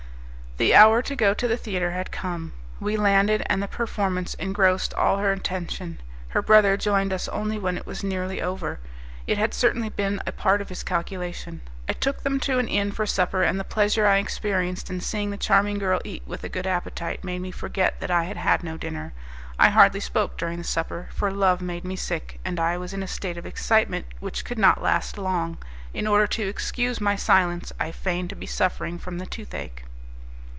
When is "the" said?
0.57-0.75, 1.47-1.57, 3.63-3.67, 13.59-13.63, 15.31-15.37, 20.59-20.63, 29.17-29.25